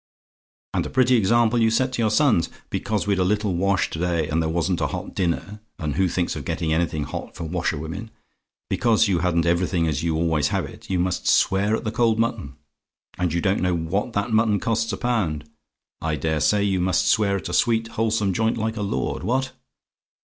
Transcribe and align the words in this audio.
"And 0.73 0.83
a 0.87 0.89
pretty 0.89 1.15
example 1.15 1.61
you 1.61 1.69
set 1.69 1.93
to 1.93 2.01
your 2.01 2.09
sons! 2.09 2.49
Because 2.71 3.05
we'd 3.05 3.19
a 3.19 3.23
little 3.23 3.53
wash 3.53 3.91
to 3.91 3.99
day, 3.99 4.27
and 4.27 4.41
there 4.41 4.49
wasn't 4.49 4.81
a 4.81 4.87
hot 4.87 5.13
dinner 5.13 5.59
and 5.77 5.93
who 5.93 6.07
thinks 6.09 6.35
of 6.35 6.43
getting 6.43 6.73
anything 6.73 7.03
hot 7.03 7.35
for 7.35 7.43
washer 7.43 7.77
women? 7.77 8.09
because 8.67 9.07
you 9.07 9.19
hadn't 9.19 9.45
everything 9.45 9.85
as 9.87 10.01
you 10.01 10.15
always 10.15 10.47
have 10.47 10.65
it, 10.65 10.89
you 10.89 10.97
must 10.97 11.27
swear 11.27 11.75
at 11.75 11.83
the 11.83 11.91
cold 11.91 12.17
mutton 12.17 12.55
and 13.19 13.31
you 13.31 13.41
don't 13.41 13.61
know 13.61 13.75
what 13.75 14.13
that 14.13 14.31
mutton 14.31 14.59
costs 14.59 14.91
a 14.91 14.97
pound, 14.97 15.47
I 16.01 16.15
dare 16.15 16.39
say 16.39 16.63
you 16.63 16.81
must 16.81 17.07
swear 17.07 17.35
at 17.37 17.49
a 17.49 17.53
sweet, 17.53 17.89
wholesome 17.89 18.33
joint 18.33 18.57
like 18.57 18.77
a 18.77 18.81
lord. 18.81 19.21
What? 19.21 19.51